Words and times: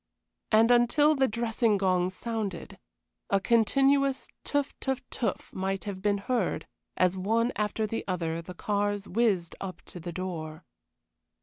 And 0.51 0.71
until 0.71 1.13
the 1.13 1.27
dressing 1.27 1.77
gong 1.77 2.09
sounded, 2.09 2.79
a 3.29 3.39
continuous 3.39 4.29
teuf 4.43 4.73
teuf 4.79 5.03
teuf 5.11 5.53
might 5.53 5.83
have 5.83 6.01
been 6.01 6.17
heard 6.17 6.65
as, 6.97 7.15
one 7.15 7.51
after 7.55 7.83
another, 8.07 8.41
the 8.41 8.55
cars 8.55 9.07
whizzed 9.07 9.55
up 9.61 9.83
to 9.83 9.99
the 9.99 10.11
door. 10.11 10.65